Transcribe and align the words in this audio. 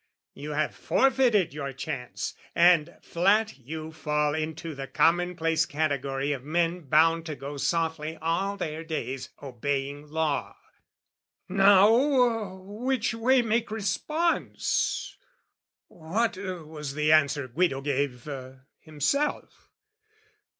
"You 0.33 0.53
have 0.53 0.73
forfeited 0.73 1.53
your 1.53 1.73
chance, 1.73 2.33
and 2.55 2.97
flat 3.03 3.59
you 3.59 3.91
fall 3.91 4.33
"Into 4.33 4.73
the 4.73 4.87
commonplace 4.87 5.67
category 5.67 6.31
"Of 6.31 6.43
men 6.43 6.87
bound 6.89 7.27
to 7.27 7.35
go 7.35 7.57
softly 7.57 8.17
all 8.19 8.57
their 8.57 8.83
days, 8.83 9.29
"Obeying 9.43 10.07
law." 10.07 10.57
Now, 11.47 11.93
which 12.63 13.13
way 13.13 13.43
make 13.43 13.69
response? 13.69 15.15
What 15.87 16.35
was 16.35 16.95
the 16.95 17.11
answer 17.11 17.47
Guido 17.47 17.81
gave, 17.81 18.27
himself? 18.79 19.69